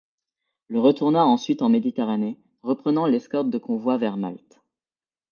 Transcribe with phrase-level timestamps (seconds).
[0.67, 4.59] Le retourna ensuite en Méditerranée reprenant l'escorte de convois vers Malte.